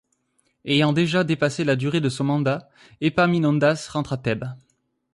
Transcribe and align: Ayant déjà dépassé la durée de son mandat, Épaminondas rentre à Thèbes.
Ayant 0.65 0.93
déjà 0.93 1.23
dépassé 1.23 1.63
la 1.63 1.75
durée 1.75 2.01
de 2.01 2.09
son 2.09 2.23
mandat, 2.23 2.71
Épaminondas 3.01 3.87
rentre 3.91 4.13
à 4.13 4.17
Thèbes. 4.17 4.45